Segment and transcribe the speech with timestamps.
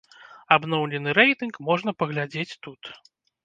[0.55, 2.95] Абноўлены рэйтынг можна паглядзець тут.